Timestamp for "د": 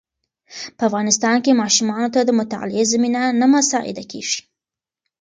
2.23-2.29